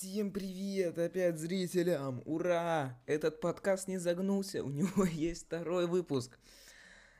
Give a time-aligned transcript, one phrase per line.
[0.00, 2.22] Всем привет опять зрителям!
[2.24, 2.98] Ура!
[3.04, 6.38] Этот подкаст не загнулся, у него есть второй выпуск.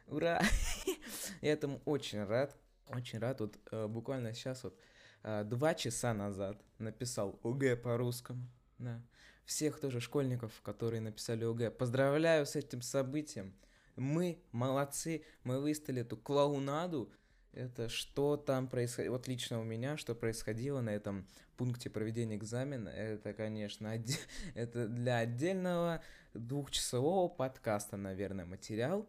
[0.06, 0.40] Ура!
[1.42, 2.56] Я этому очень рад.
[2.88, 3.40] Очень рад.
[3.40, 4.78] Вот э, буквально сейчас вот
[5.24, 8.48] э, два часа назад написал ОГЭ по-русскому.
[8.78, 9.02] Да.
[9.44, 11.72] Всех тоже школьников, которые написали ОГЭ.
[11.72, 13.54] Поздравляю с этим событием.
[13.96, 17.12] Мы молодцы, мы выставили эту клоунаду,
[17.52, 22.88] это что там происходило, вот лично у меня, что происходило на этом пункте проведения экзамена,
[22.88, 24.16] это, конечно, отде...
[24.54, 26.02] это для отдельного
[26.34, 29.08] двухчасового подкаста, наверное, материал,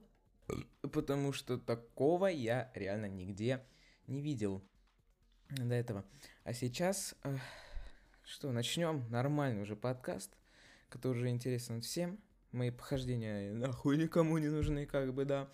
[0.81, 3.63] потому что такого я реально нигде
[4.07, 4.63] не видел
[5.49, 6.05] до этого.
[6.43, 7.37] А сейчас, э,
[8.23, 10.35] что, начнем нормальный уже подкаст,
[10.89, 12.19] который уже интересен всем.
[12.51, 15.49] Мои похождения нахуй никому не нужны, как бы, да.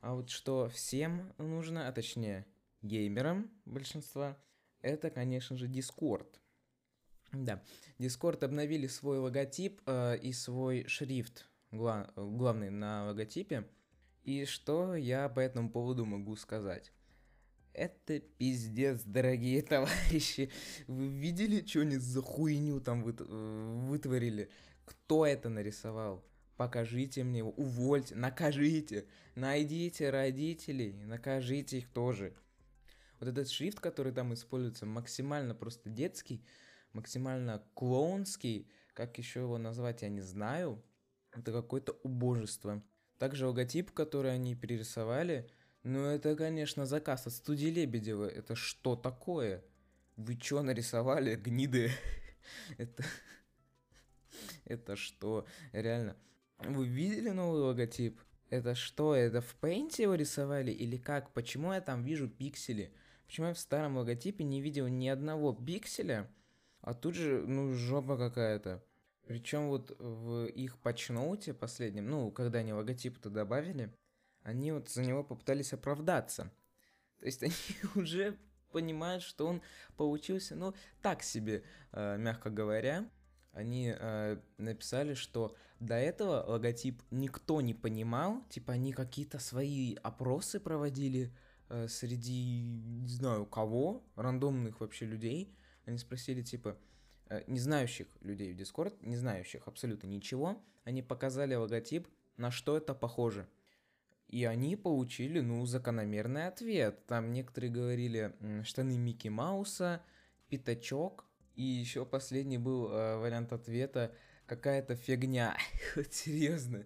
[0.00, 2.46] А вот что всем нужно, а точнее
[2.82, 4.38] геймерам большинства,
[4.80, 6.26] это, конечно же, Discord.
[7.32, 7.62] Да,
[7.98, 13.68] Discord обновили свой логотип э, и свой шрифт, гла- главный на логотипе.
[14.24, 16.92] И что я по этому поводу могу сказать?
[17.72, 20.50] Это пиздец, дорогие товарищи.
[20.88, 24.50] Вы видели, что они за хуйню там вы- э, вытворили?
[24.84, 26.24] Кто это нарисовал?
[26.60, 32.34] Покажите мне его, увольте, накажите, найдите родителей, накажите их тоже.
[33.18, 36.44] Вот этот шрифт, который там используется, максимально просто детский,
[36.92, 40.84] максимально клоунский, как еще его назвать, я не знаю.
[41.32, 42.82] Это какое-то убожество.
[43.16, 45.48] Также логотип, который они перерисовали,
[45.82, 48.28] ну это, конечно, заказ от студии Лебедева.
[48.28, 49.64] Это что такое?
[50.16, 51.90] Вы что нарисовали, гниды?
[52.76, 53.02] Это...
[54.66, 55.46] Это что?
[55.72, 56.18] Реально.
[56.64, 58.20] Вы видели новый логотип?
[58.50, 61.32] Это что, это в Paint его рисовали или как?
[61.32, 62.92] Почему я там вижу пиксели?
[63.24, 66.28] Почему я в старом логотипе не видел ни одного пикселя?
[66.82, 68.84] А тут же, ну, жопа какая-то.
[69.26, 73.94] Причем вот в их патчноуте последнем, ну, когда они логотип-то добавили,
[74.42, 76.52] они вот за него попытались оправдаться.
[77.20, 77.54] То есть они
[77.94, 78.36] уже
[78.70, 79.62] понимают, что он
[79.96, 83.08] получился, ну, так себе, э, мягко говоря
[83.52, 90.60] они э, написали, что до этого логотип никто не понимал, типа они какие-то свои опросы
[90.60, 91.32] проводили
[91.68, 95.54] э, среди, не знаю, кого, рандомных вообще людей.
[95.84, 96.76] Они спросили, типа,
[97.28, 102.76] э, не знающих людей в Discord, не знающих абсолютно ничего, они показали логотип, на что
[102.76, 103.48] это похоже.
[104.28, 107.04] И они получили, ну, закономерный ответ.
[107.06, 110.02] Там некоторые говорили штаны Микки Мауса,
[110.48, 114.14] пятачок, и еще последний был э, вариант ответа
[114.46, 115.56] какая-то фигня.
[116.10, 116.84] Серьезно.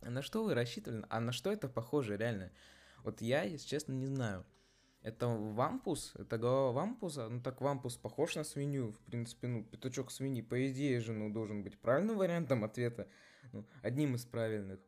[0.00, 1.04] На что вы рассчитывали?
[1.08, 2.50] А на что это похоже, реально?
[3.04, 4.44] Вот я, если честно, не знаю.
[5.02, 6.12] Это вампус?
[6.14, 7.28] Это голова вампуса?
[7.28, 8.92] Ну так вампус похож на свинью.
[8.92, 13.08] В принципе, ну, пятачок свиньи, по идее же, ну, должен быть правильным вариантом ответа.
[13.52, 14.80] Ну, одним из правильных.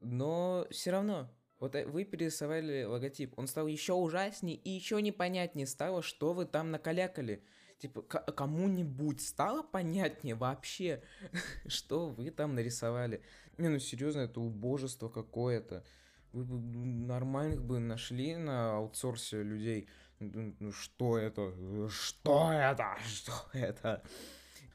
[0.00, 1.30] Но все равно,
[1.64, 6.44] вот э, вы перерисовали логотип, он стал еще ужаснее и еще непонятнее стало, что вы
[6.44, 7.42] там накалякали.
[7.78, 11.02] Типа, кому-нибудь стало понятнее вообще,
[11.66, 13.22] что вы там нарисовали.
[13.56, 15.84] Не, ну серьезно, это убожество какое-то.
[16.32, 19.88] Вы бы нормальных бы нашли на аутсорсе людей.
[20.20, 21.54] Ну, что это?
[21.88, 22.98] Что это?
[23.06, 24.02] Что это?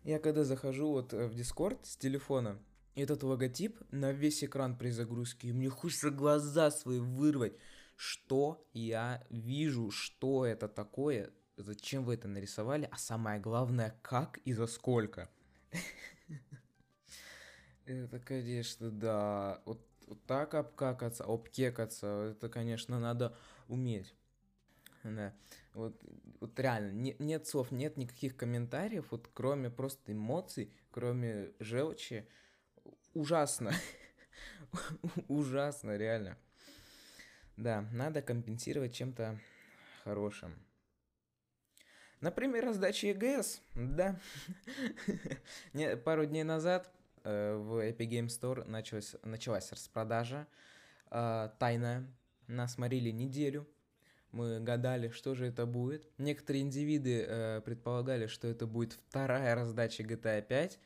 [0.04, 2.58] Я когда захожу вот в Дискорд с телефона,
[2.96, 7.54] этот логотип на весь экран при загрузке, и мне хочется глаза свои вырвать.
[7.96, 14.54] Что я вижу, что это такое, зачем вы это нарисовали, а самое главное, как и
[14.54, 15.30] за сколько.
[17.86, 19.62] Это, конечно, да.
[19.66, 19.82] Вот,
[20.28, 23.36] так обкакаться, обкекаться, это, конечно, надо
[23.68, 24.14] уметь.
[25.04, 25.34] Да.
[25.74, 26.02] Вот,
[26.40, 32.28] вот реально, не, нет слов, нет никаких комментариев, вот кроме просто эмоций, кроме желчи
[33.19, 33.72] ужасно.
[35.28, 36.38] ужасно, реально.
[37.57, 39.38] Да, надо компенсировать чем-то
[40.03, 40.55] хорошим.
[42.22, 44.20] Например, раздача ЕГС, да.
[46.05, 46.91] Пару дней назад
[47.23, 50.47] э, в Epic Game Store началась, началась распродажа
[51.11, 52.05] э, тайная.
[52.47, 53.67] Нас морили неделю.
[54.32, 56.08] Мы гадали, что же это будет.
[56.17, 60.79] Некоторые индивиды э, предполагали, что это будет вторая раздача GTA 5.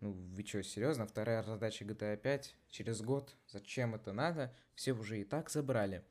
[0.00, 1.06] Ну, вы что, серьезно?
[1.06, 3.34] Вторая задача GTA 5 через год?
[3.48, 4.54] Зачем это надо?
[4.74, 6.04] Все уже и так забрали.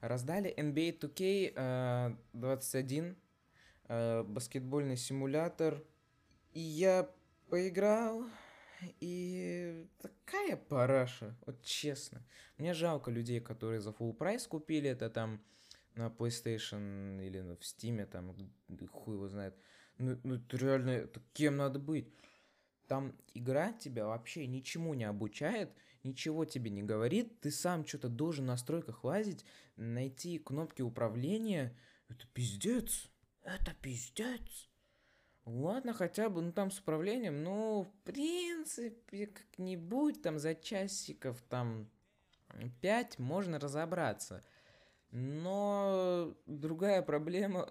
[0.00, 3.16] Раздали NBA 2K 21,
[3.88, 5.82] э, баскетбольный симулятор.
[6.52, 7.10] И я
[7.48, 8.24] поиграл,
[9.00, 12.22] и такая параша, вот честно.
[12.58, 15.40] Мне жалко людей, которые за full прайс купили это там
[15.94, 18.36] на PlayStation или в Steam, там,
[18.92, 19.54] хуй его знает.
[19.98, 22.12] Ну, ну это реально, это кем надо быть?
[22.86, 25.70] Там игра тебя вообще ничему не обучает,
[26.02, 29.44] ничего тебе не говорит, ты сам что-то должен в настройках лазить,
[29.76, 31.76] найти кнопки управления.
[32.08, 33.08] Это пиздец,
[33.42, 34.68] это пиздец.
[35.46, 41.90] Ладно, хотя бы, ну там с управлением, ну, в принципе, как-нибудь там за часиков там
[42.80, 44.42] 5 можно разобраться.
[45.10, 47.68] Но другая проблема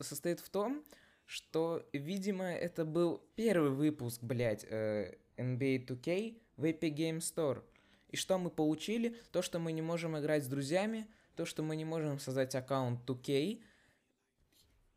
[0.00, 0.84] состоит в том,
[1.26, 7.62] что, видимо, это был первый выпуск, блядь, э, NBA 2K в Epic Game Store.
[8.08, 9.16] И что мы получили?
[9.32, 13.00] То, что мы не можем играть с друзьями, то, что мы не можем создать аккаунт
[13.08, 13.60] 2K,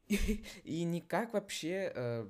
[0.64, 2.28] и, никак вообще, э,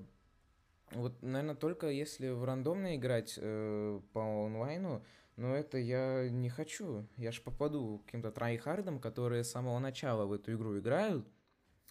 [0.91, 5.03] вот, наверное, только если в рандомно играть э, по онлайну,
[5.35, 7.07] но это я не хочу.
[7.15, 11.25] Я ж попаду к каким-то трайхардам, которые с самого начала в эту игру играют,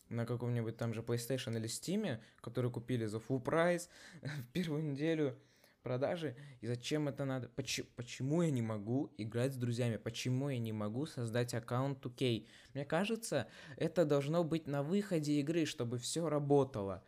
[0.08, 3.88] на каком-нибудь там же PlayStation или Steam, которые купили за full прайс
[4.22, 5.38] в первую неделю
[5.82, 6.36] продажи.
[6.60, 7.48] И зачем это надо?
[7.48, 9.96] Почему, почему я не могу играть с друзьями?
[9.96, 12.46] Почему я не могу создать аккаунт 2K?
[12.74, 17.02] Мне кажется, это должно быть на выходе игры, чтобы все работало.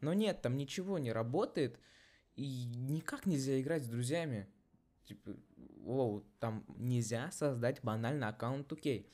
[0.00, 1.78] Но нет, там ничего не работает,
[2.36, 4.48] и никак нельзя играть с друзьями.
[5.04, 5.32] Типа,
[5.76, 9.06] воу, там нельзя создать банально аккаунт 2K.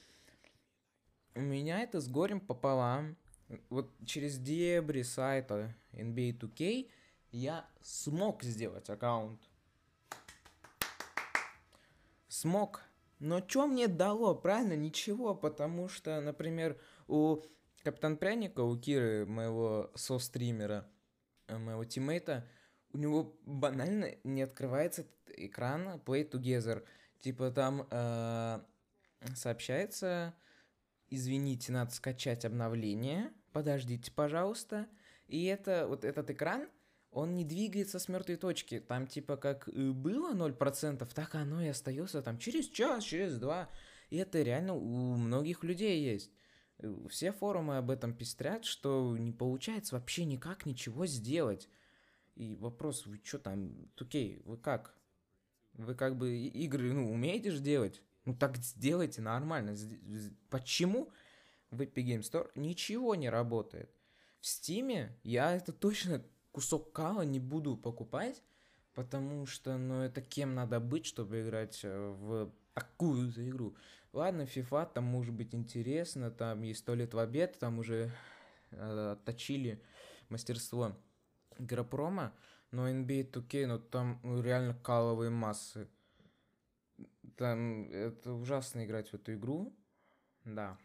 [1.36, 3.16] У меня это с горем пополам.
[3.70, 6.90] Вот через дебри сайта NBA 2K
[7.32, 9.40] я смог сделать аккаунт.
[12.28, 12.82] Смог.
[13.18, 14.34] Но что мне дало?
[14.34, 16.78] Правильно, ничего, потому что, например,
[17.08, 17.42] у
[17.82, 20.86] Капитан Пряника, у Киры, моего со-стримера,
[21.46, 22.46] э, моего тиммейта,
[22.92, 25.06] у него банально не открывается
[25.36, 26.84] экран Play Together.
[27.20, 28.60] Типа там э,
[29.34, 30.34] сообщается,
[31.10, 34.86] извините, надо скачать обновление, подождите, пожалуйста.
[35.28, 36.68] И это, вот этот экран,
[37.10, 38.78] он не двигается с мертвой точки.
[38.80, 43.68] Там типа как было 0%, так оно и остается там через час, через два.
[44.10, 46.30] И это реально у многих людей есть.
[47.08, 51.68] Все форумы об этом пестрят, что не получается вообще никак ничего сделать.
[52.34, 54.94] И вопрос, вы что там, окей, вы как?
[55.72, 58.02] Вы как бы игры, ну, умеете же делать?
[58.26, 59.74] Ну так сделайте нормально.
[60.50, 61.10] Почему
[61.70, 63.90] в Epic Game Store ничего не работает?
[64.40, 68.42] В Steam я это точно кусок кала не буду покупать,
[68.94, 73.76] потому что, ну, это кем надо быть, чтобы играть э, в такую за игру.
[74.12, 78.10] Ладно, FIFA, там может быть интересно, там есть сто лет в обед, там уже
[78.70, 79.82] э, отточили
[80.30, 80.96] мастерство
[81.58, 82.32] игропрома,
[82.70, 85.88] но NBA 2K, ну, там ну, реально каловые массы.
[87.36, 89.76] Там это ужасно играть в эту игру,
[90.44, 90.78] да.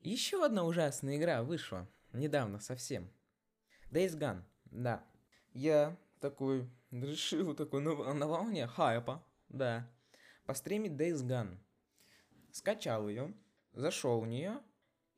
[0.00, 3.10] Еще одна ужасная игра вышла недавно совсем.
[3.90, 5.04] Days Gone, да.
[5.52, 9.88] Я такой решил такой на, на волне хайпа, да,
[10.46, 11.56] постримить Days Gone.
[12.50, 13.32] Скачал ее,
[13.72, 14.60] зашел в нее,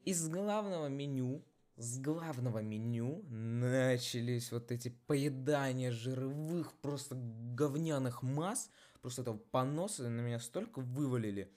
[0.04, 1.42] из главного меню,
[1.76, 8.70] с главного меню начались вот эти поедания жировых, просто говняных масс,
[9.02, 11.52] просто этого поноса на меня столько вывалили.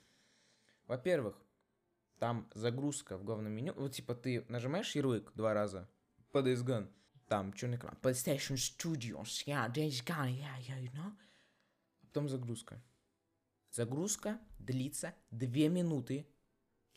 [0.87, 1.41] Во-первых,
[2.17, 5.89] там загрузка в главном меню, вот типа ты нажимаешь ярлык два раза
[6.31, 6.91] по Days Gone,
[7.27, 11.13] там черный экран, PlayStation Studios, yeah, Days Gone, yeah, yeah, you know.
[12.01, 12.81] Потом загрузка.
[13.71, 16.27] Загрузка длится 2 минуты.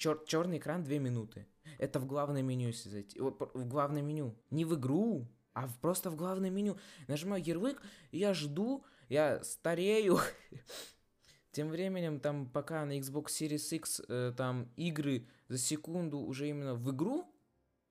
[0.02, 1.46] Чер- черный экран 2 минуты.
[1.78, 3.20] Это в главное меню, если зайти.
[3.20, 4.34] В главное меню.
[4.50, 6.76] Не в игру, а в, просто в главное меню.
[7.06, 7.80] Нажимаю ярлык,
[8.10, 10.18] я жду, я старею.
[11.52, 16.74] Тем временем, там, пока на Xbox Series X э, там игры за секунду уже именно
[16.74, 17.32] в игру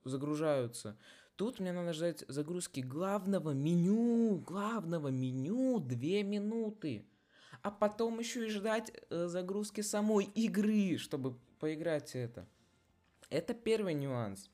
[0.03, 0.97] загружаются,
[1.37, 7.07] Тут мне надо ждать загрузки главного меню, главного меню 2 минуты.
[7.63, 12.47] А потом еще и ждать э, загрузки самой игры, чтобы поиграть это.
[13.29, 14.49] Это первый нюанс.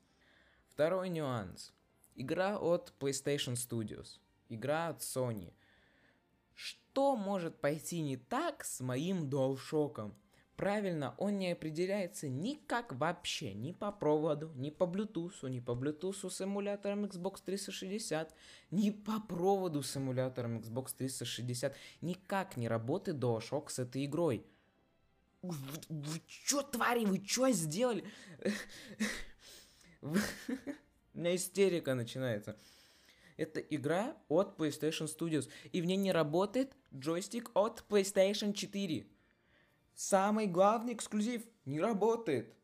[0.68, 1.72] Второй нюанс.
[2.14, 4.20] Игра от PlayStation Studios.
[4.50, 5.54] Игра от Sony.
[6.54, 10.12] Что может пойти не так с моим DualShock?
[10.54, 16.28] Правильно, он не определяется никак вообще, ни по проводу, ни по Bluetooth, ни по Bluetooth
[16.28, 18.34] с эмулятором Xbox 360,
[18.72, 21.74] ни по проводу с эмулятором Xbox 360.
[22.00, 24.44] Никак не работает DualShock с этой игрой.
[25.42, 25.56] Вы,
[25.88, 28.04] вы чё, твари, вы чё сделали?
[30.02, 30.14] У
[31.14, 32.56] меня истерика начинается.
[33.36, 39.06] Это игра от PlayStation Studios, и в ней не работает джойстик от PlayStation 4
[39.98, 42.54] самый главный эксклюзив не работает.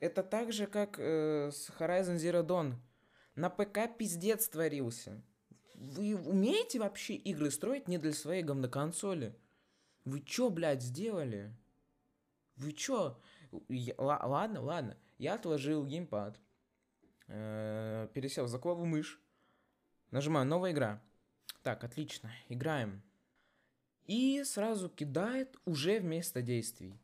[0.00, 2.74] Это так же, как э, с Horizon Zero Dawn.
[3.36, 5.22] На ПК пиздец творился.
[5.74, 9.34] Вы умеете вообще игры строить не для своей говноконсоли?
[10.04, 11.54] Вы чё, блядь, сделали?
[12.56, 13.20] Вы чё?
[13.68, 14.96] Я, ладно, ладно.
[15.18, 16.40] Я отложил геймпад.
[17.28, 19.20] Э, пересел за клаву мышь.
[20.10, 21.02] Нажимаю «Новая игра».
[21.62, 22.30] Так, отлично.
[22.48, 23.02] Играем.
[24.06, 26.98] И сразу кидает уже вместо действий.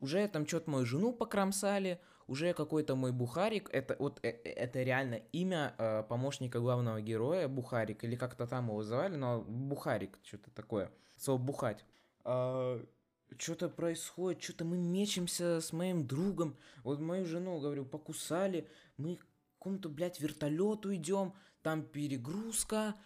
[0.00, 4.82] Уже там что-то мою жену покромсали, уже какой-то мой Бухарик, это вот э, э, это
[4.82, 10.50] реально имя э, помощника главного героя, Бухарик, или как-то там его звали, но Бухарик, что-то
[10.50, 11.84] такое, слово бухать.
[12.24, 12.84] А,
[13.38, 19.26] что-то происходит, что-то мы мечемся с моим другом, вот мою жену, говорю, покусали, мы к
[19.58, 22.96] какому-то, блядь, вертолету идем, там перегрузка,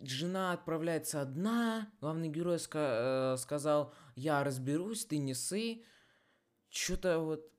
[0.00, 5.84] жена отправляется одна, главный герой ска- э, сказал, я разберусь, ты не сы,
[6.68, 7.50] что-то вот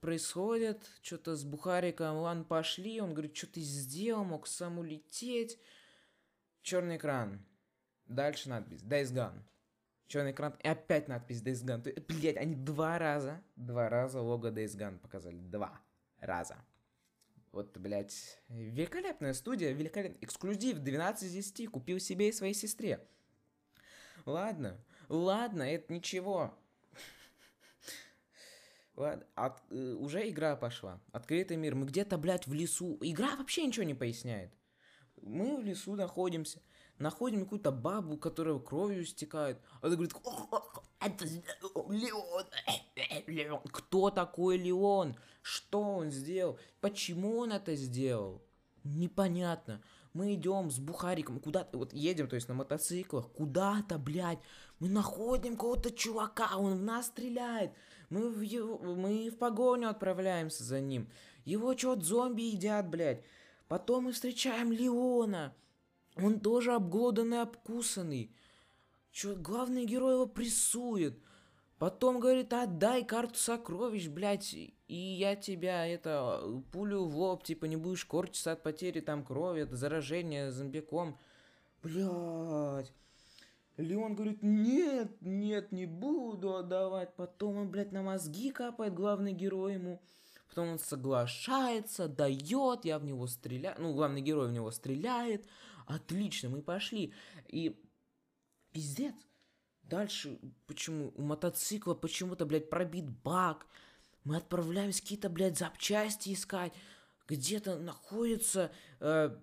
[0.00, 5.58] происходит, что-то с Бухариком, ладно, пошли, он говорит, что ты сделал, мог сам улететь.
[6.62, 7.44] Черный экран.
[8.06, 9.42] Дальше надпись Days Gone.
[10.08, 12.02] Черный экран и опять надпись Days Gone.
[12.08, 15.38] Блять, они два раза, два раза лого Days Gone показали.
[15.38, 15.80] Два
[16.18, 16.56] раза.
[17.52, 23.06] Вот, блядь, великолепная студия, великолепный эксклюзив 12 из 10, купил себе и своей сестре.
[24.24, 26.54] Ладно, ладно, это ничего.
[28.96, 31.00] Ладно, от, э, уже игра пошла.
[31.12, 31.74] Открытый мир.
[31.74, 32.98] Мы где-то, блядь, в лесу.
[33.00, 34.52] Игра вообще ничего не поясняет.
[35.22, 36.60] Мы в лесу находимся.
[36.98, 39.60] Находим какую-то бабу, которая кровью стекает.
[39.80, 40.14] Она говорит,
[41.00, 42.46] это Леон.
[43.26, 43.60] Леон.
[43.70, 45.16] Кто такой Леон?
[45.42, 46.58] Что он сделал?
[46.80, 48.42] Почему он это сделал?
[48.82, 49.80] Непонятно.
[50.12, 54.40] Мы идем с Бухариком куда-то, вот едем, то есть на мотоциклах, куда-то, блядь.
[54.80, 57.72] Мы находим какого-то чувака, он в нас стреляет.
[58.10, 61.08] Мы в, его, мы в погоню отправляемся за ним.
[61.44, 63.22] Его что-то зомби едят, блядь.
[63.68, 65.54] Потом мы встречаем Леона.
[66.20, 68.34] Он тоже обглоданный, обкусанный.
[69.10, 71.18] Чё, главный герой его прессует.
[71.78, 77.76] Потом говорит, отдай карту сокровищ, блядь, и я тебя, это, пулю в лоб, типа, не
[77.76, 81.16] будешь корчиться от потери там крови, от заражения зомбиком.
[81.82, 82.92] Блядь.
[83.76, 87.14] Леон говорит, нет, нет, не буду отдавать.
[87.14, 90.02] Потом он, блядь, на мозги капает главный герой ему.
[90.48, 93.76] Потом он соглашается, дает, я в него стреляю.
[93.78, 95.46] Ну, главный герой в него стреляет.
[95.88, 97.12] Отлично, мы пошли.
[97.48, 97.82] И
[98.72, 99.14] пиздец.
[99.82, 103.66] Дальше, почему у мотоцикла почему-то, блядь, пробит бак.
[104.24, 106.74] Мы отправляемся какие-то, блядь, запчасти искать.
[107.26, 109.36] Где-то находится э,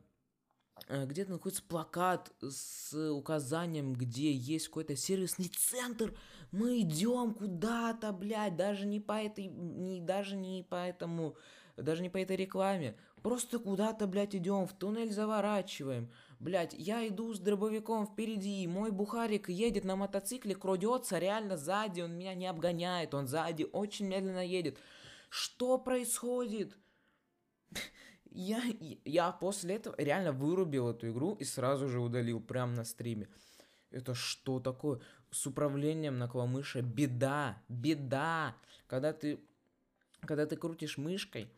[0.88, 6.14] Э, где-то находится плакат с указанием, где есть какой-то сервисный центр.
[6.52, 11.36] Мы идем куда-то, блядь, даже не по этой, не, даже не по этому,
[11.78, 12.98] даже не по этой рекламе.
[13.22, 16.12] Просто куда-то, блядь, идем, в туннель заворачиваем.
[16.39, 22.18] Блядь, я иду с дробовиком впереди, мой бухарик едет на мотоцикле, крадется реально сзади, он
[22.18, 24.77] меня не обгоняет, он сзади очень медленно едет.
[25.30, 26.77] Что происходит?
[28.36, 28.62] я,
[29.06, 33.30] я после этого реально вырубил эту игру и сразу же удалил прямо на стриме.
[33.92, 35.00] Это что такое?
[35.32, 38.56] С управлением на клавомыше беда, беда.
[38.88, 39.39] Когда ты,
[40.22, 41.50] когда ты крутишь мышкой,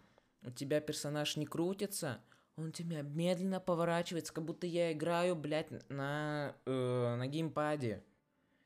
[0.43, 2.22] у тебя персонаж не крутится,
[2.58, 8.04] он тебя медленно поворачивается, как будто я играю, блядь, на, э, на геймпаде.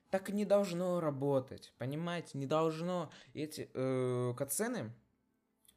[0.09, 2.37] Так не должно работать, понимаете?
[2.37, 3.11] Не должно.
[3.33, 4.93] Эти э, катсцены,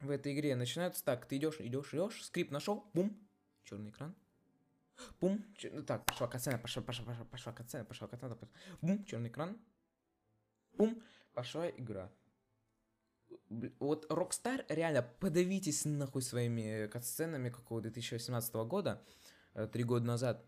[0.01, 1.27] в этой игре начинаются так.
[1.27, 3.19] Ты идешь, идешь, идешь, скрип нашел, бум,
[3.65, 4.15] черный экран.
[5.21, 5.73] Бум, чер...
[5.73, 8.55] Ну так, пошла катсцена, пошла, пошла, пошла, пошла катсцена, пошла катсцена, пошла.
[8.81, 9.59] бум, черный экран.
[10.75, 11.03] Бум,
[11.33, 12.11] пошла игра.
[13.79, 19.03] Вот Rockstar, реально, подавитесь нахуй своими катсценами какого 2018 года,
[19.55, 20.45] э, три года назад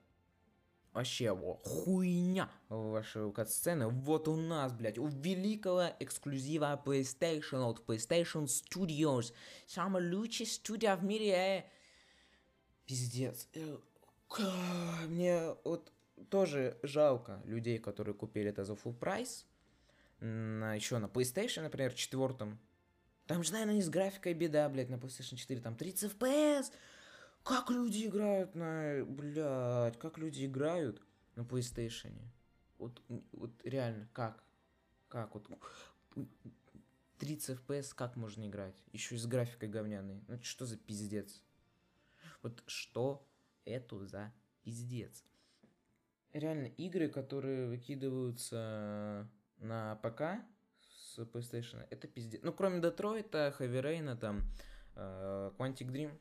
[0.97, 3.89] вообще во, хуйня ваши катсцены.
[3.89, 9.33] Вот у нас, блядь, у великого эксклюзива PlayStation от PlayStation Studios.
[9.67, 11.31] Самая лучшая студия в мире.
[11.33, 11.65] Э.
[12.87, 13.49] Пиздец.
[15.09, 15.93] Мне вот
[16.31, 19.47] тоже жалко людей, которые купили это за full прайс.
[20.21, 22.59] На, еще на PlayStation, например, четвертом.
[23.27, 26.73] Там же, наверное, не с графикой беда, блядь, на PlayStation 4, там 30 FPS.
[27.43, 29.05] Как люди играют на...
[29.05, 31.03] Блядь, как люди играют
[31.35, 32.13] на PlayStation?
[32.79, 33.03] Вот,
[33.33, 34.43] вот реально, как?
[35.09, 35.35] Как?
[35.35, 35.49] Вот
[37.19, 38.83] 30 FPS как можно играть?
[38.93, 40.23] Еще и с графикой говняной.
[40.29, 41.43] Ну что за пиздец?
[42.43, 43.27] Вот что
[43.65, 45.25] это за пиздец?
[46.33, 49.29] Реально, игры, которые выкидываются
[49.59, 50.45] на ПК
[51.25, 52.41] с PlayStation, это пиздец.
[52.43, 54.43] Ну, кроме Детройта, Heavy Rain, там,
[54.95, 56.13] э, Quantic Dream,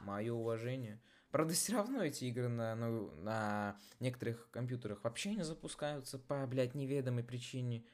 [0.00, 1.00] мое уважение.
[1.30, 6.74] Правда, все равно эти игры на, ну, на некоторых компьютерах вообще не запускаются по, блядь,
[6.74, 7.84] неведомой причине.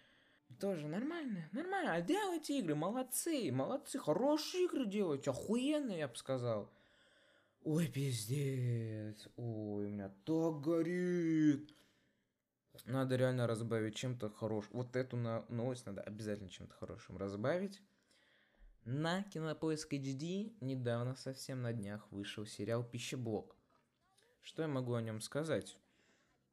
[0.59, 1.95] Тоже нормально, нормально.
[1.95, 6.73] А делайте игры, молодцы, молодцы, хорошие игры делайте, охуенные, я бы сказал.
[7.63, 11.75] Ой, пиздец, ой, у меня так горит.
[12.87, 14.71] Надо реально разбавить чем-то хорошим.
[14.73, 17.81] Вот эту новость надо обязательно чем-то хорошим разбавить.
[18.85, 23.55] На Кинопоиск HD недавно, совсем на днях, вышел сериал «Пищеблок».
[24.43, 25.77] Что я могу о нем сказать?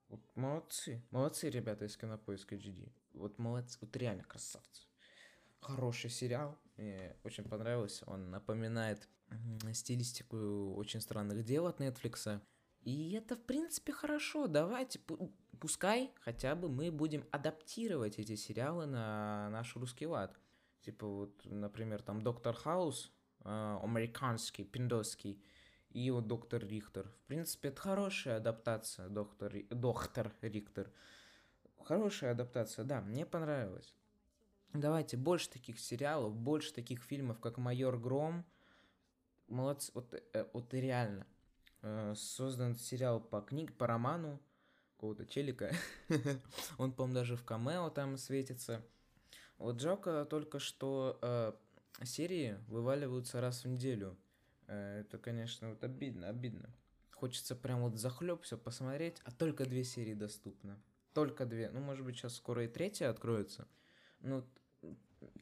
[0.10, 1.02] Вот молодцы.
[1.12, 2.92] Молодцы ребята из Кинопоиска HD.
[3.14, 3.78] Вот молодцы.
[3.82, 4.84] Вот реально красавцы.
[5.62, 6.58] Хороший сериал.
[6.76, 8.06] Мне очень понравился.
[8.06, 9.08] Он напоминает
[9.74, 12.42] стилистику очень странных дел от Netflix.
[12.88, 14.48] И это, в принципе, хорошо.
[14.48, 15.02] Давайте,
[15.60, 20.40] пускай хотя бы мы будем адаптировать эти сериалы на наш русский лад.
[20.80, 23.12] Типа вот, например, там Доктор Хаус,
[23.44, 25.44] э, американский, пиндосский,
[25.90, 27.10] и вот Доктор Рихтер.
[27.10, 30.90] В принципе, это хорошая адаптация, Доктор, Доктор Рихтер.
[31.84, 33.98] Хорошая адаптация, да, мне понравилось.
[34.72, 38.46] Давайте больше таких сериалов, больше таких фильмов, как «Майор Гром».
[39.50, 41.28] Молодцы, вот, э, вот реально.
[41.82, 44.42] Э, создан сериал по книге, по роману
[44.96, 45.72] какого-то челика.
[46.78, 48.84] Он, по-моему, даже в камео там светится.
[49.58, 51.54] Вот жалко только, что э,
[52.04, 54.18] серии вываливаются раз в неделю.
[54.68, 56.74] Э, это, конечно, вот обидно, обидно.
[57.12, 60.78] Хочется прям вот захлеб все посмотреть, а только две серии доступны.
[61.14, 61.70] Только две.
[61.70, 63.68] Ну, может быть, сейчас скоро и третья откроется.
[64.20, 64.44] Ну,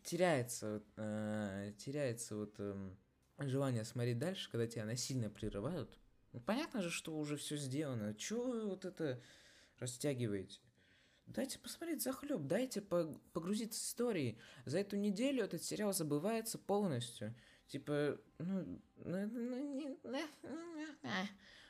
[0.04, 2.92] теряется, э, теряется вот э,
[3.40, 5.98] желание смотреть дальше, когда тебя насильно прерывают.
[6.36, 8.14] Ну, понятно же, что уже все сделано.
[8.14, 9.22] Чего вы вот это
[9.80, 10.60] растягиваете?
[11.28, 14.38] Дайте посмотреть захлеб, дайте погрузиться в истории.
[14.66, 17.34] За эту неделю этот сериал забывается полностью.
[17.68, 19.98] Типа, ну, ну, ну не,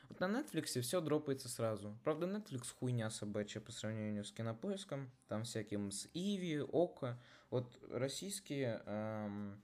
[0.09, 1.95] вот на Netflix все дропается сразу.
[2.03, 5.11] Правда, Netflix хуйня собачья по сравнению с кинопоиском.
[5.27, 7.21] Там всяким с Иви, Око.
[7.51, 9.61] Вот российские эм,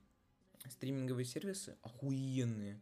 [0.69, 2.79] стриминговые сервисы охуенные.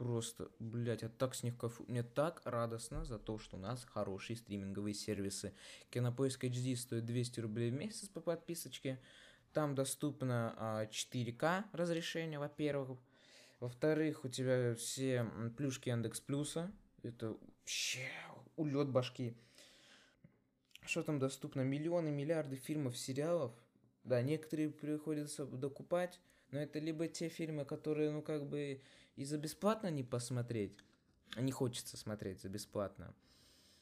[0.00, 1.84] Просто, блядь, я так с них кайфу.
[1.86, 5.52] Мне так радостно за то, что у нас хорошие стриминговые сервисы.
[5.90, 8.98] Кинопоиск HD стоит 200 рублей в месяц по подписочке.
[9.52, 12.98] Там доступно а, 4К разрешение, во-первых.
[13.58, 16.72] Во-вторых, у тебя все плюшки Яндекс Плюса.
[17.02, 18.08] Это вообще
[18.56, 19.36] улет башки.
[20.86, 21.60] Что там доступно?
[21.60, 23.52] Миллионы, миллиарды фильмов, сериалов.
[24.04, 26.20] Да, некоторые приходится докупать,
[26.52, 28.80] но это либо те фильмы, которые, ну, как бы
[29.16, 30.76] и за бесплатно не посмотреть,
[31.36, 33.14] а не хочется смотреть за бесплатно,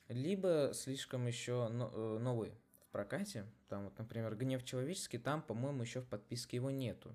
[0.09, 3.47] либо слишком еще э, новый в прокате.
[3.69, 7.15] Там вот, например, «Гнев человеческий», там, по-моему, еще в подписке его нету.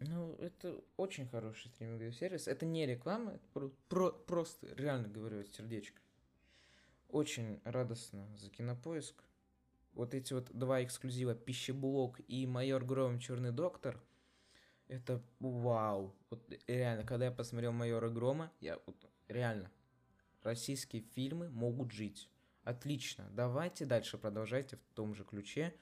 [0.00, 2.48] Ну, это очень хороший стриминговый сервис.
[2.48, 6.00] Это не реклама, это про, про, просто, реально говорю, сердечко.
[7.08, 9.22] Очень радостно за кинопоиск.
[9.92, 13.20] Вот эти вот два эксклюзива «Пищеблок» и «Майор Гром.
[13.20, 14.02] Черный доктор»—
[14.88, 16.14] это вау.
[16.30, 18.96] Вот реально, когда я посмотрел «Майора Грома», я вот
[19.28, 19.70] реально,
[20.42, 22.28] российские фильмы могут жить.
[22.62, 25.74] Отлично, давайте дальше продолжайте в том же ключе.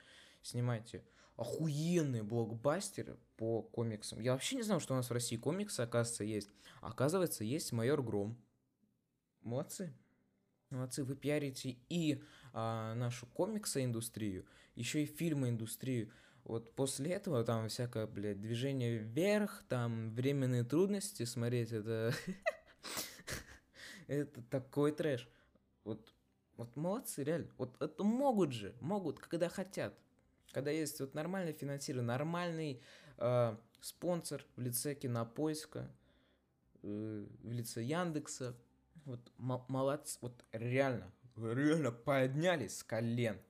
[0.43, 1.05] Снимайте
[1.37, 4.21] охуенные блокбастеры по комиксам.
[4.21, 6.51] Я вообще не знал, что у нас в России комиксы, оказывается, есть.
[6.81, 8.37] Оказывается, есть «Майор Гром».
[9.43, 9.93] Молодцы.
[10.71, 16.11] Молодцы, вы пиарите и а, нашу комиксо-индустрию, еще и фильмоиндустрию.
[16.45, 22.13] Вот после этого там всякое, блядь, движение вверх, там временные трудности смотреть, это...
[24.09, 25.29] это такой трэш.
[25.85, 26.13] Вот,
[26.57, 27.49] вот молодцы, реально.
[27.59, 29.97] Вот это могут же, могут, когда хотят.
[30.53, 32.83] Когда есть вот нормальное финансирование, нормальный
[33.19, 35.91] э, спонсор в лице Кинопоиска,
[36.83, 38.57] э, в лице Яндекса.
[39.05, 43.41] Вот молодцы, вот реально, реально поднялись с колен.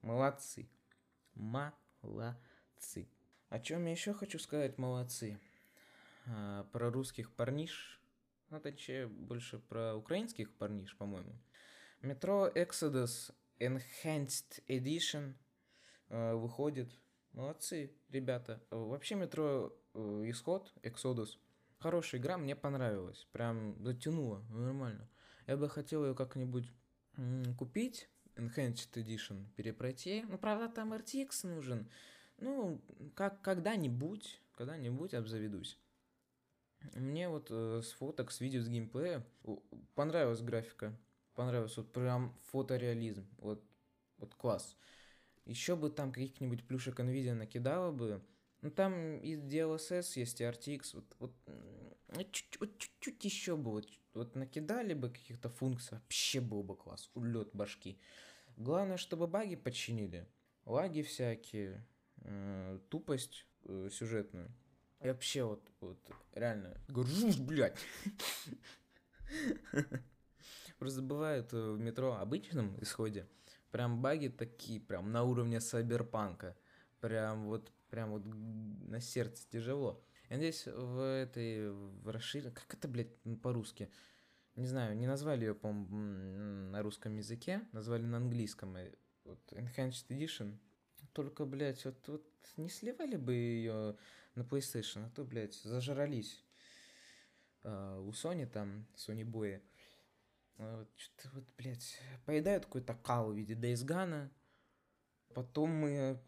[0.00, 0.68] Молодцы.
[1.34, 3.08] Молодцы молодцы.
[3.48, 5.38] О чем я еще хочу сказать молодцы?
[6.26, 8.00] А, про русских парниш,
[8.50, 11.32] ну, точнее, больше про украинских парниш, по-моему.
[12.02, 15.34] Метро Exodus Enhanced Edition
[16.08, 16.92] э, выходит.
[17.32, 18.62] Молодцы, ребята.
[18.70, 21.38] Вообще метро э, Исход, Exodus,
[21.78, 23.26] хорошая игра, мне понравилась.
[23.32, 25.08] Прям затянула, нормально.
[25.46, 26.72] Я бы хотел ее как-нибудь
[27.56, 30.24] купить, Enhanced Edition перепройти.
[30.28, 31.88] Ну, правда, там RTX нужен.
[32.38, 32.80] Ну,
[33.14, 35.78] как когда-нибудь, когда-нибудь обзаведусь.
[36.94, 39.26] Мне вот э, с фоток, с видео, с геймплея
[39.94, 40.96] понравилась графика.
[41.34, 43.26] Понравилась вот прям фотореализм.
[43.38, 43.64] Вот,
[44.18, 44.76] вот класс.
[45.46, 48.22] Еще бы там каких-нибудь плюшек NVIDIA накидало бы.
[48.66, 50.94] Ну, там и DLSS есть, и RTX.
[50.94, 51.32] Вот, вот,
[52.32, 57.08] чуть-чуть, вот чуть-чуть еще бы, вот, вот накидали бы каких-то функций, вообще был бы класс,
[57.14, 57.96] улет башки.
[58.56, 60.26] Главное, чтобы баги починили.
[60.64, 61.86] Лаги всякие,
[62.22, 64.52] э, тупость э, сюжетную.
[65.00, 66.00] И вообще вот, вот
[66.32, 67.78] реально, горжусь, блядь.
[70.80, 73.28] Просто бывает э, в метро обычном исходе,
[73.70, 76.56] прям баги такие, прям на уровне сайберпанка.
[76.98, 80.02] Прям вот, прям вот на сердце тяжело.
[80.28, 83.90] Я надеюсь, в этой, в расширенной, как это, блядь, по-русски?
[84.56, 88.76] Не знаю, не назвали ее, по-моему, на русском языке, назвали на английском.
[89.24, 90.58] Вот Enhanced Edition.
[91.12, 93.96] Только, блядь, вот, вот не сливали бы ее
[94.34, 96.42] на PlayStation, а то, блядь, зажрались.
[97.62, 99.60] Uh, у Sony там, Sony Boy,
[100.58, 104.30] uh, вот, что-то вот, блядь, поедают какой-то кал в виде Days Gone,
[105.34, 106.20] потом мы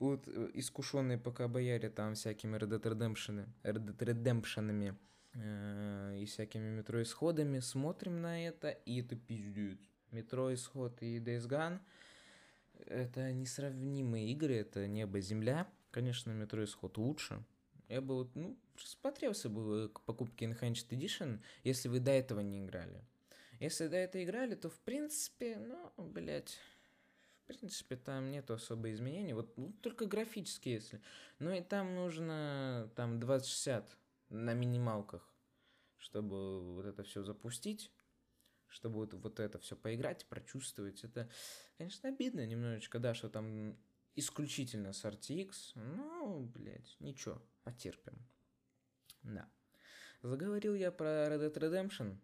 [0.00, 4.96] вот искушенные пока бояре там всякими Red Dead Redemption, Red Dead Redemption
[5.34, 9.78] э, и всякими метро исходами смотрим на это, и это пиздец.
[10.10, 11.78] Метро исход и Days Gone
[12.86, 15.68] это несравнимые игры, это небо-земля.
[15.90, 17.44] Конечно, метро исход лучше,
[17.88, 22.60] я бы вот, ну, смотрелся бы к покупке Enhanced Edition, если вы до этого не
[22.60, 23.04] играли.
[23.58, 26.56] Если до этого играли, то в принципе, ну, блядь,
[27.58, 29.32] принципе, там нет особо изменений.
[29.32, 31.00] Вот ну, только графически, если.
[31.38, 33.96] Но и там нужно там 2060
[34.30, 35.28] на минималках,
[35.96, 37.90] чтобы вот это все запустить
[38.70, 41.02] чтобы вот, вот это все поиграть, прочувствовать.
[41.04, 41.28] Это,
[41.76, 43.76] конечно, обидно немножечко, да, что там
[44.14, 45.72] исключительно с RTX.
[45.74, 48.18] Ну, блядь, ничего, потерпим.
[49.22, 49.50] Да.
[50.22, 52.18] Заговорил я про Red Dead Redemption.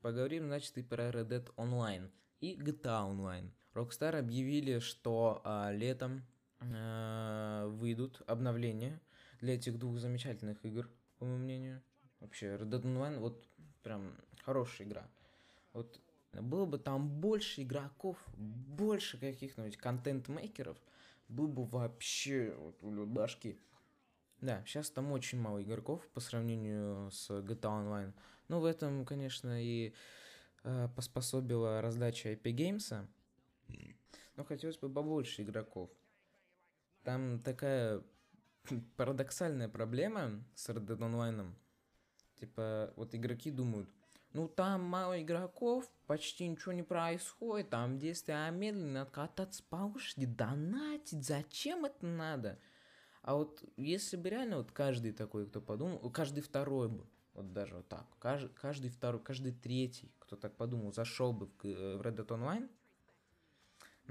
[0.00, 3.50] Поговорим, значит, и про Red Dead Online и GTA Online.
[3.74, 6.24] Rockstar объявили, что а, летом
[6.60, 9.00] а, выйдут обновления
[9.40, 11.82] для этих двух замечательных игр, по моему мнению.
[12.20, 13.48] Вообще, Red Dead Online, вот
[13.82, 15.08] прям хорошая игра.
[15.72, 16.00] Вот
[16.32, 20.78] было бы там больше игроков, больше каких-нибудь контент-мейкеров,
[21.28, 23.58] был бы вообще вот, у башки.
[24.40, 28.12] Да, сейчас там очень мало игроков по сравнению с GTA Online.
[28.48, 29.94] Ну, в этом, конечно, и
[30.64, 33.06] э, поспособила раздача Epic Games.
[34.36, 35.90] Но хотелось бы побольше игроков.
[37.02, 38.02] Там такая
[38.96, 41.52] парадоксальная проблема с Red Dead Online.
[42.36, 43.88] Типа, вот игроки думают,
[44.32, 51.24] ну там мало игроков, почти ничего не происходит, там действия медленно, кататься по лошади, донатить,
[51.24, 52.58] зачем это надо?
[53.22, 57.76] А вот если бы реально вот каждый такой, кто подумал, каждый второй бы, вот даже
[57.76, 62.16] вот так, каждый, каждый второй, каждый третий, кто так подумал, зашел бы в, в Red
[62.16, 62.68] Dead Online,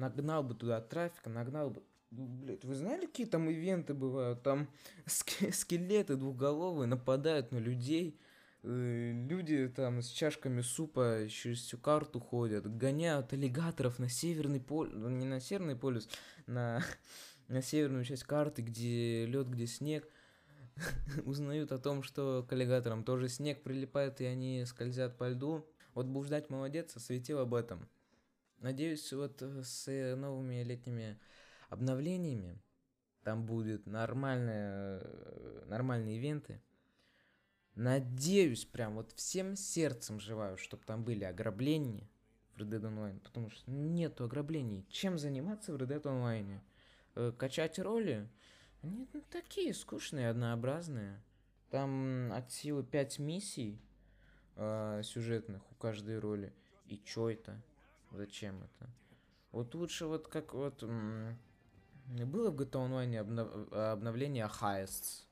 [0.02, 4.44] нагнал бы туда трафика, нагнал бы Блять, вы знали, какие там ивенты бывают?
[4.44, 4.68] Там
[5.06, 8.20] скелеты двухголовые нападают на людей,
[8.64, 14.94] Э, люди там с чашками супа через всю карту ходят, гоняют аллигаторов на северный полюс,
[14.94, 16.08] ну, не на северный полюс,
[16.46, 16.84] на,
[17.48, 20.08] на северную часть карты, где лед, где снег,
[21.26, 25.68] узнают о том, что к аллигаторам тоже снег прилипает, и они скользят по льду.
[25.94, 27.90] Вот ждать молодец, осветил об этом.
[28.62, 31.19] Надеюсь, вот с новыми летними
[31.69, 32.62] обновлениями
[33.24, 36.62] там будет нормальные, э, нормальные ивенты,
[37.76, 42.08] Надеюсь, прям вот всем сердцем желаю, чтобы там были ограбления
[42.54, 44.86] в Red Dead Online, потому что нету ограблений.
[44.89, 46.60] Чем заниматься в Red Dead Online?
[47.15, 48.30] Э, качать роли?
[48.82, 51.21] Они ну, такие скучные, однообразные.
[51.69, 53.80] Там от силы 5 миссий
[54.58, 56.54] э, сюжетных у каждой роли.
[56.88, 57.62] И чё это?
[58.12, 58.89] Зачем это?
[59.52, 60.84] Вот лучше вот как вот...
[60.84, 63.74] Было в GTA Online обнов...
[63.74, 65.24] обновление Heists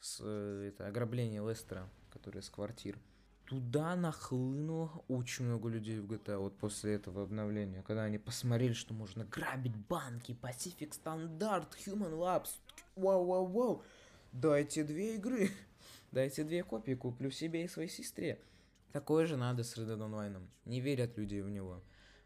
[0.00, 2.98] с э, это, ограбления Лестера, который с квартир.
[3.46, 8.94] Туда нахлынуло очень много людей в GTA вот после этого обновления, когда они посмотрели, что
[8.94, 12.56] можно грабить банки, Pacific Standard, Human Labs,
[12.96, 13.82] вау-вау-вау,
[14.32, 15.50] дайте две игры,
[16.12, 18.40] дайте две копии, куплю себе и своей сестре.
[18.92, 21.82] Такое же надо с Red Dead Online, не верят люди в него.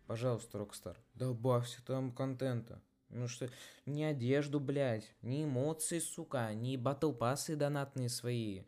[0.09, 2.81] Пожалуйста, Rockstar, добавьте там контента.
[3.11, 3.51] Ну что,
[3.85, 8.62] не одежду, блядь, не эмоции, сука, не батл пассы донатные свои,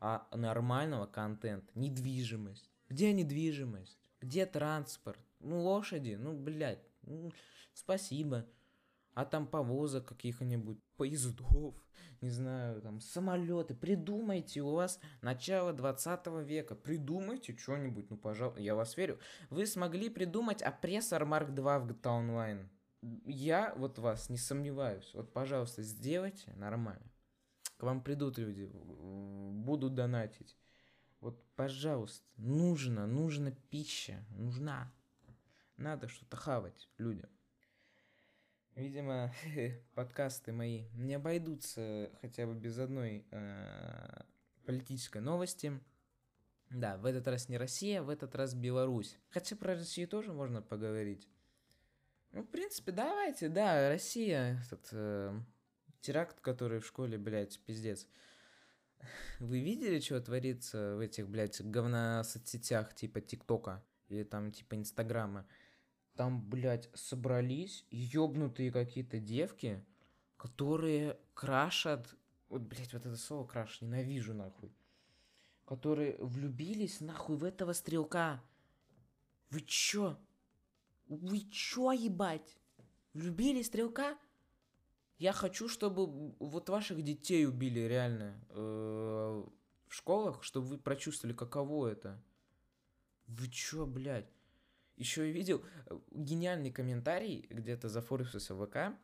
[0.00, 2.70] а нормального контента, недвижимость.
[2.88, 3.98] Где недвижимость?
[4.22, 5.20] Где транспорт?
[5.40, 7.30] Ну, лошади, ну, блядь, ну,
[7.74, 8.46] спасибо.
[9.14, 11.74] А там повозок каких-нибудь, поездов,
[12.22, 13.74] не знаю, там, самолеты.
[13.74, 16.74] Придумайте, у вас начало 20 века.
[16.74, 19.18] Придумайте что-нибудь, ну, пожалуйста, я вас верю.
[19.50, 22.68] Вы смогли придумать опрессор Марк 2 в GTA Online.
[23.26, 25.10] я вот вас не сомневаюсь.
[25.14, 27.10] Вот, пожалуйста, сделайте нормально.
[27.76, 30.56] К вам придут люди, будут донатить.
[31.20, 34.92] Вот, пожалуйста, нужно, нужна пища, нужна.
[35.76, 37.28] Надо что-то хавать людям.
[38.74, 39.32] Видимо,
[39.94, 44.22] подкасты мои не обойдутся хотя бы без одной э,
[44.64, 45.78] политической новости.
[46.70, 49.18] Да, в этот раз не Россия, в этот раз Беларусь.
[49.28, 51.28] Хотя про Россию тоже можно поговорить.
[52.32, 55.38] Ну, в принципе, давайте, да, Россия, этот э,
[56.00, 58.08] теракт, который в школе, блядь, пиздец.
[59.38, 65.46] Вы видели, что творится в этих, блядь, говносоцсетях типа ТикТока или там типа Инстаграма?
[66.14, 69.84] Там, блядь, собрались ёбнутые какие-то девки,
[70.36, 72.14] которые крашат...
[72.48, 74.70] Вот, блядь, вот это слово краш, ненавижу, нахуй.
[75.64, 78.42] Которые влюбились, нахуй, в этого стрелка.
[79.48, 80.18] Вы чё?
[81.08, 82.58] Вы чё, ебать?
[83.14, 84.18] Влюбили стрелка?
[85.18, 89.44] Я хочу, чтобы вот ваших детей убили реально э,
[89.86, 92.22] в школах, чтобы вы прочувствовали, каково это.
[93.28, 94.30] Вы чё, блядь?
[94.96, 98.96] Еще я видел э, гениальный комментарий где-то за Форексуса ВК.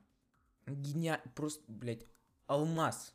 [0.67, 1.21] Гениа...
[1.35, 2.07] Просто, блядь,
[2.47, 3.15] алмаз.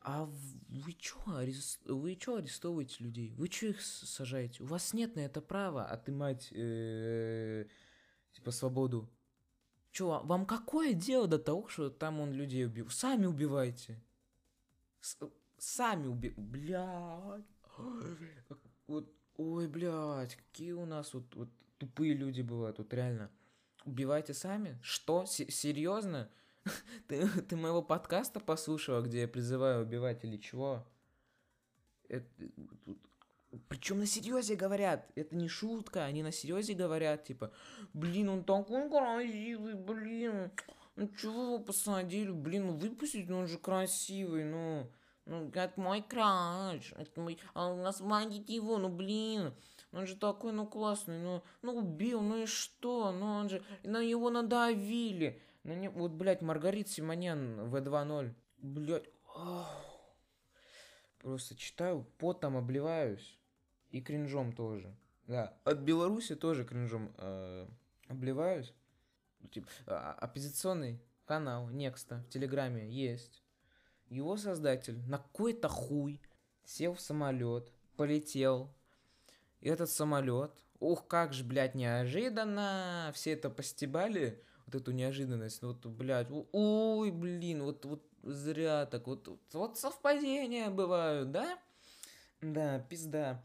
[0.00, 1.84] А вы чё, арест...
[1.84, 3.34] вы чё арестовываете людей?
[3.34, 4.62] Вы чё их сажаете?
[4.62, 7.66] У вас нет на это права отымать, э,
[8.32, 9.10] типа, свободу.
[9.90, 12.88] Чё, а вам какое дело до того, что там он людей убил?
[12.88, 14.02] Сами убивайте.
[15.00, 15.18] С
[15.58, 16.30] сами уби...
[16.36, 17.44] Блядь.
[18.86, 21.48] Вот, ой, блядь, какие у нас вот, вот
[21.78, 23.30] тупые люди бывают, вот реально.
[23.84, 24.78] Убивайте сами?
[24.82, 25.24] Что?
[25.24, 26.28] Серьезно?
[27.08, 30.86] Ты, ты моего подкаста послушала, где я призываю убивать или чего?
[33.68, 37.50] Причем на серьезе говорят, это не шутка, они на серьезе говорят, типа,
[37.94, 40.50] блин, он такой красивый, блин,
[40.96, 44.90] ну чего его посадили, блин, ну выпустить, ну он же красивый, ну,
[45.28, 49.54] ну это мой краш, это мой, а магить его, ну блин,
[49.92, 54.04] он же такой, ну классный, ну, ну убил, ну и что, ну он же, на
[54.04, 58.34] него надавили, ну, не, вот, блядь, Маргарит Симонян В2.0.
[58.58, 59.10] Блядь.
[61.18, 63.38] Просто читаю, потом обливаюсь.
[63.90, 64.96] И кринжом тоже.
[65.26, 67.66] Да, от Беларуси тоже кринжом э,
[68.08, 68.72] обливаюсь.
[69.50, 69.68] Типа,
[70.14, 73.42] оппозиционный канал Некста в Телеграме есть.
[74.08, 76.20] Его создатель на какой-то хуй
[76.64, 78.74] сел в самолет, полетел.
[79.60, 85.84] И этот самолет, ух, как же, блядь, неожиданно, все это постебали, вот эту неожиданность, вот,
[85.86, 91.58] блядь, ой, блин, вот, вот зря так, вот, вот совпадения бывают, да?
[92.40, 93.42] Да, пизда.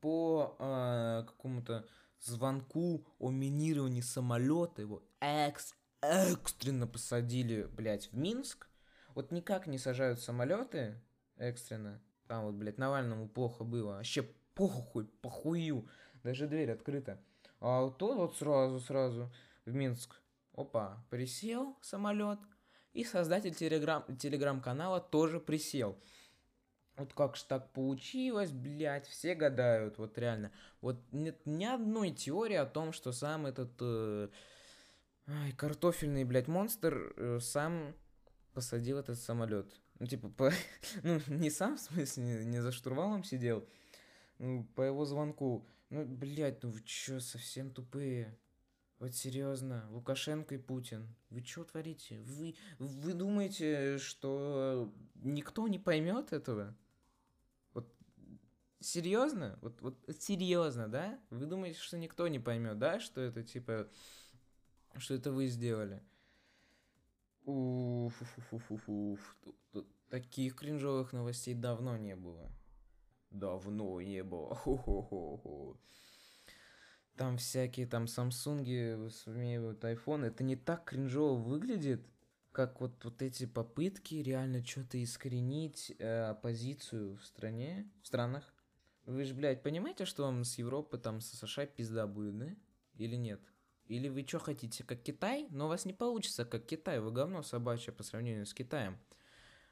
[0.00, 1.86] По э, какому-то
[2.20, 8.68] звонку о минировании самолета его экс экстренно посадили, блядь, в Минск.
[9.14, 11.00] Вот никак не сажают самолеты
[11.36, 12.00] экстренно.
[12.26, 13.94] Там вот, блядь, Навальному плохо было.
[13.96, 14.22] Вообще
[14.54, 15.88] похуй, похую.
[16.22, 17.20] Даже дверь открыта.
[17.60, 19.32] А то вот сразу, сразу
[19.64, 20.20] в Минск.
[20.54, 22.38] Опа, присел самолет.
[22.92, 25.98] И создатель телеграм, телеграм-канала тоже присел.
[26.96, 30.52] Вот как же так получилось, блядь, все гадают, вот реально.
[30.82, 34.28] Вот нет ни одной теории о том, что сам этот э,
[35.26, 37.94] ай, картофельный, блядь, монстр э, сам
[38.52, 39.72] посадил этот самолет.
[39.98, 40.50] Ну, типа, по,
[41.02, 43.68] ну, не сам, в смысле, не, не за штурвалом сидел,
[44.38, 45.66] ну, по его звонку.
[45.90, 48.38] Ну, блядь, ну вы чё, совсем тупые?
[48.98, 52.20] Вот серьезно, Лукашенко и Путин, вы что творите?
[52.20, 56.76] Вы, вы думаете, что никто не поймет этого?
[57.74, 57.92] Вот
[58.78, 59.58] серьезно?
[59.60, 61.18] Вот, вот серьезно, да?
[61.30, 63.00] Вы думаете, что никто не поймет, да?
[63.00, 63.88] Что это типа,
[64.98, 66.00] что это вы сделали?
[67.44, 69.36] Уф, уф, уф, уф, уф.
[70.08, 72.50] Таких кринжовых новостей давно не было.
[73.30, 74.54] Давно не было.
[74.54, 75.78] Хо-хо-хо-хо
[77.16, 82.04] там всякие там Самсунги высмеивают iPhone, это не так кринжово выглядит,
[82.50, 88.52] как вот, вот эти попытки реально что-то искоренить э, оппозицию в стране, в странах.
[89.04, 92.48] Вы же, блядь, понимаете, что вам с Европы, там, с США пизда будет, да?
[92.96, 93.40] Или нет?
[93.92, 95.46] Или вы что хотите, как Китай?
[95.50, 96.98] Но у вас не получится, как Китай.
[96.98, 98.98] Вы говно собачье по сравнению с Китаем.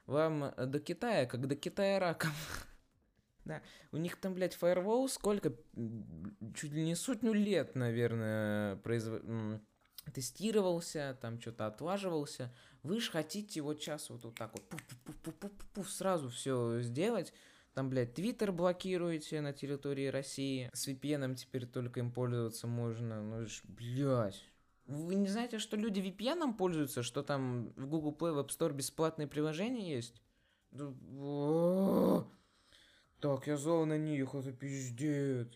[0.04, 2.30] Вам до Китая, как до Китая раком.
[3.46, 5.54] Да, у них там, блядь, фаервол сколько,
[6.54, 9.22] чуть ли не сотню лет, наверное, произв...
[10.12, 12.54] тестировался, там что-то отлаживался.
[12.82, 14.52] Вы же хотите вот сейчас вот, вот так
[15.74, 17.32] вот сразу все сделать.
[17.74, 20.70] Там, блядь, Твиттер блокируете на территории России.
[20.72, 23.22] С VPN теперь только им пользоваться можно.
[23.22, 24.44] Ну, ж, блядь.
[24.86, 28.72] Вы не знаете, что люди VPN пользуются, что там в Google Play в App Store
[28.72, 30.20] бесплатные приложения есть?
[33.20, 35.48] Так, я зол на них, это пиздец.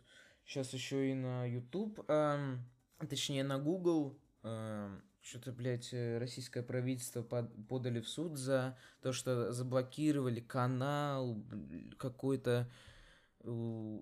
[0.44, 2.64] Сейчас еще и на YouTube, эм,
[3.08, 9.12] точнее на Google, эм, что-то, блядь, э, российское правительство под, подали в суд за то,
[9.12, 11.42] что заблокировали канал
[11.98, 12.70] какой-то
[13.40, 13.98] э,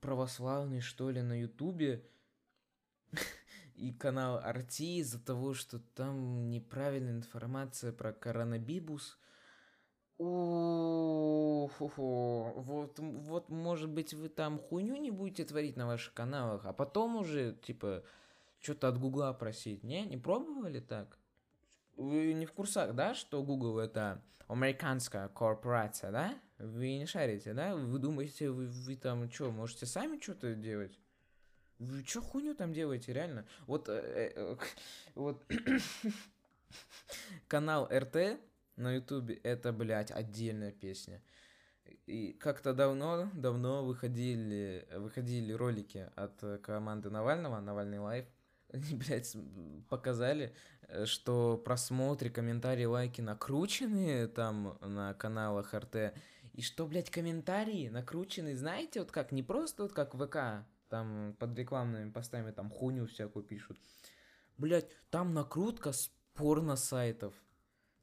[0.00, 2.04] православный, что ли, на Ютубе
[3.74, 9.18] и канал Арти из-за того, что там неправильная информация про коронабибус.
[10.18, 16.72] О, вот, вот, может быть, вы там хуйню не будете творить на ваших каналах, а
[16.74, 18.02] потом уже, типа,
[18.60, 19.82] что-то от Гугла просить.
[19.82, 21.18] Не, не пробовали так?
[21.96, 26.38] Вы не в курсах, да, что Google это американская корпорация, да?
[26.58, 27.74] Вы не шарите, да?
[27.74, 30.98] Вы думаете, вы, вы там что, можете сами что-то делать?
[31.78, 33.46] Вы что хуйню там делаете, реально?
[33.66, 34.56] Вот, э, э,
[35.14, 35.44] вот
[37.48, 38.40] канал РТ
[38.76, 41.22] на ютубе это, блядь, отдельная песня.
[42.06, 48.26] И как-то давно, давно выходили, выходили ролики от команды Навального, Навальный лайф.
[48.92, 49.36] Блядь,
[49.88, 50.54] показали,
[50.88, 56.14] э, что просмотры, комментарии, лайки накручены там на каналах РТ.
[56.52, 61.58] И что, блядь, комментарии накручены, знаете, вот как, не просто вот как ВК, там под
[61.58, 63.78] рекламными постами там хуйню всякую пишут.
[64.56, 67.34] Блять, там накрутка с порно-сайтов.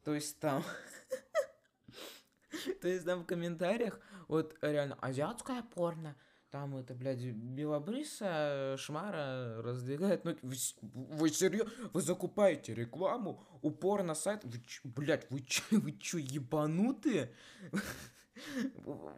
[0.04, 0.64] То есть там...
[2.82, 6.16] То есть там в комментариях вот реально азиатская порно,
[6.54, 10.38] там это, блядь, белобрысая шмара раздвигает ноги.
[10.44, 11.72] Вы, вы серьезно?
[11.94, 14.42] Вы закупаете рекламу, упор на сайт?
[14.44, 17.34] Вы, блядь, вы чё, вы чё, ебанутые?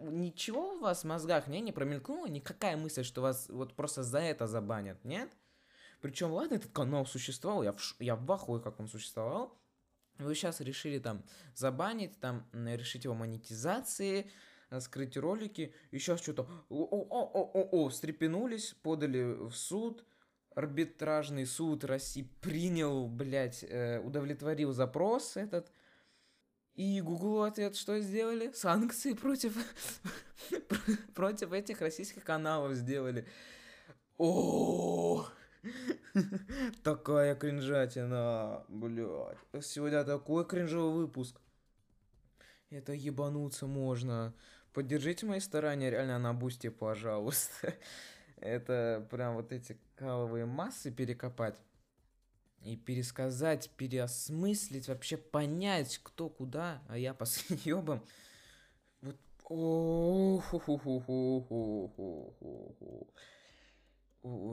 [0.03, 2.27] Ничего у вас в мозгах не, не промелькнуло?
[2.27, 5.29] Никакая мысль, что вас вот просто за это забанят, нет?
[5.99, 9.59] Причем, ладно, этот канал существовал, я в, я в ахуе, как он существовал.
[10.19, 11.21] Вы сейчас решили там
[11.53, 14.31] забанить, там решить его монетизации,
[14.79, 20.03] скрыть ролики, и сейчас что-то о-о-о-о-о, встрепенулись, подали в суд,
[20.55, 25.71] арбитражный суд России принял, блядь, э, удовлетворил запрос этот,
[26.75, 28.51] и Google ответ что сделали?
[28.53, 29.55] Санкции против,
[31.15, 33.25] против этих российских каналов сделали.
[34.17, 35.25] О,
[36.83, 39.37] такая кринжатина, блядь.
[39.61, 41.39] Сегодня такой кринжовый выпуск.
[42.69, 44.33] Это ебануться можно.
[44.75, 47.73] Поддержите мои старания реально на бусте, пожалуйста.
[48.41, 51.57] Это прям вот эти каловые массы перекопать
[52.61, 58.03] и пересказать, переосмыслить, вообще понять, кто куда, а я по съебам.
[58.99, 59.15] Вот,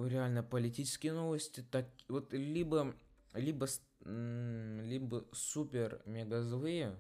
[0.07, 2.95] реально политические новости так вот либо
[3.35, 3.67] либо
[4.05, 6.95] либо супер мега злые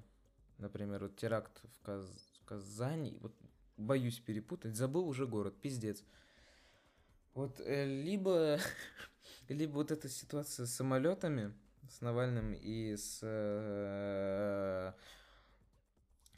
[0.58, 3.34] например вот теракт в, Каз Казани вот
[3.76, 6.04] боюсь перепутать забыл уже город пиздец
[7.34, 8.58] вот э, либо
[9.48, 11.54] либо вот эта ситуация с самолетами,
[11.88, 14.92] с Навальным и с, э,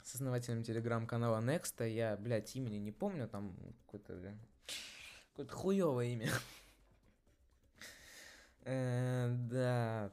[0.02, 4.36] с основателем телеграм-канала Next, я, блядь, имени не помню, там какое-то, бля,
[5.30, 6.30] какое-то хуевое имя.
[8.66, 10.10] Э, да,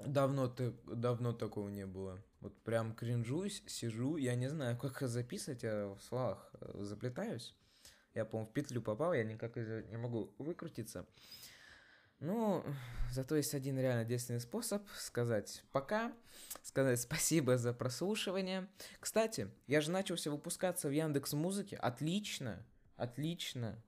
[0.00, 2.20] давно, давно такого не было.
[2.40, 7.54] Вот прям кринжусь, сижу, я не знаю, как записывать, я в словах э, заплетаюсь.
[8.14, 11.06] Я, по-моему, в петлю попал, я никак не могу выкрутиться.
[12.18, 12.62] Ну,
[13.10, 16.12] зато есть один реально действенный способ сказать пока,
[16.62, 18.68] сказать спасибо за прослушивание.
[19.00, 21.76] Кстати, я же начался выпускаться в Яндекс Музыке.
[21.76, 22.62] Отлично,
[22.96, 23.82] отлично.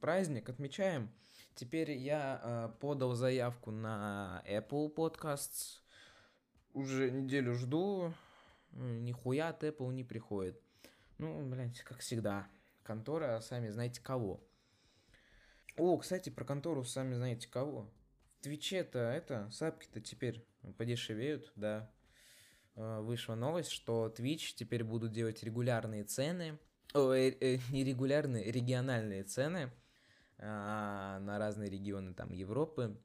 [0.00, 1.12] Праздник отмечаем.
[1.54, 5.83] Теперь я э, подал заявку на Apple Podcasts.
[6.74, 8.12] Уже неделю жду.
[8.72, 10.60] Нихуя от Apple не приходит.
[11.18, 12.48] Ну, блядь, как всегда.
[12.82, 14.42] Контора, сами знаете кого.
[15.76, 17.88] О, кстати, про контору сами знаете кого.
[18.38, 20.44] В Твиче-то это, сапки-то теперь
[20.76, 21.90] подешевеют, да.
[22.74, 26.58] А, вышла новость, что Twitch теперь будут делать регулярные цены.
[26.92, 29.72] О, э, э, не регулярные, региональные цены
[30.38, 32.96] а, на разные регионы там Европы,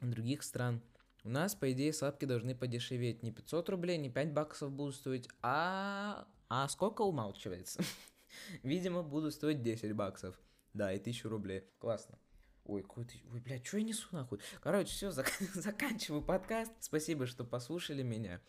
[0.00, 0.82] других стран.
[1.24, 3.22] У нас, по идее, сапки должны подешеветь.
[3.22, 6.28] Не 500 рублей, не 5 баксов будут стоить, а...
[6.50, 7.82] А сколько умалчивается?
[8.62, 10.38] Видимо, будут стоить 10 баксов.
[10.74, 11.64] Да, и тысячу рублей.
[11.78, 12.18] Классно.
[12.66, 13.22] Ой, какой ты...
[13.32, 14.38] Ой, блядь, что я несу нахуй?
[14.60, 15.28] Короче, все, зак...
[15.54, 16.72] заканчиваю подкаст.
[16.80, 18.42] Спасибо, что послушали меня.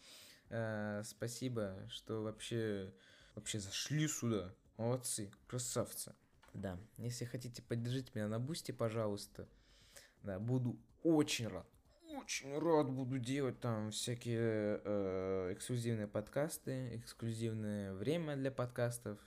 [0.49, 2.93] Э, спасибо, что вообще...
[3.35, 4.53] Вообще зашли сюда.
[4.75, 6.13] Молодцы, красавцы.
[6.53, 9.47] Да, если хотите поддержать меня на бусте, пожалуйста.
[10.23, 11.67] Да, буду очень рад.
[12.17, 19.19] Очень рад буду делать там всякие э, эксклюзивные подкасты, эксклюзивное время для подкастов,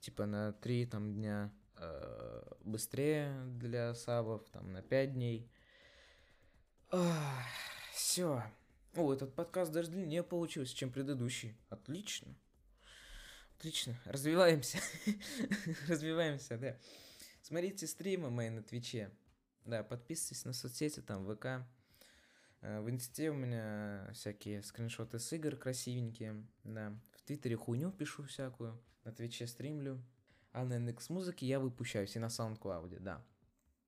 [0.00, 5.50] типа на три там дня э, быстрее для сабов, там на пять дней.
[7.92, 8.42] Все.
[8.94, 11.56] О, этот подкаст даже длиннее получился, чем предыдущий.
[11.70, 12.36] Отлично.
[13.56, 13.96] Отлично.
[14.04, 14.78] Развиваемся.
[15.88, 16.76] Развиваемся, да.
[17.42, 19.10] Смотрите стримы мои на Твиче.
[19.64, 21.66] Да, подписывайтесь на соцсети, там, ВК.
[22.64, 26.98] Э, в инсте у меня всякие скриншоты с игр красивенькие, да.
[27.12, 30.02] В Твиттере хуйню пишу всякую, на Твиче стримлю.
[30.52, 33.22] А на NX музыке я выпущаюсь и на SoundCloud, да.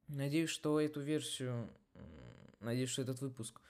[0.09, 1.71] Надеюсь, что эту версию,
[2.61, 3.61] надеюсь, что этот выпуск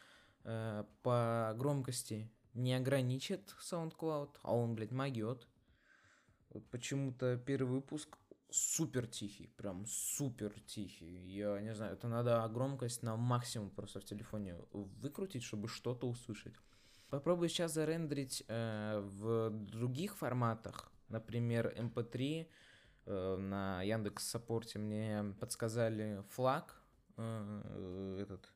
[0.44, 5.46] э, по громкости не ограничит SoundCloud, а он, блядь, могет.
[6.50, 8.18] Вот почему-то первый выпуск
[8.50, 11.36] супер тихий, прям супер тихий.
[11.36, 16.54] Я не знаю, это надо громкость на максимум просто в телефоне выкрутить, чтобы что-то услышать.
[17.08, 22.40] Попробую сейчас зарендерить э, в других форматах, например, MP3.
[22.40, 22.46] Эм
[23.06, 26.82] э, на Яндекс Саппорте мне подсказали флаг,
[27.16, 28.52] э, этот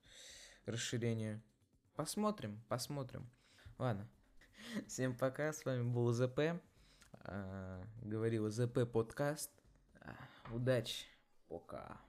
[0.66, 1.42] расширение.
[1.94, 3.30] Посмотрим, посмотрим.
[3.78, 4.08] Ладно.
[4.88, 6.60] Всем пока, с вами был ЗП.
[7.24, 9.59] Э, говорил ЗП подкаст.
[10.52, 11.06] Удачи.
[11.48, 12.00] Пока.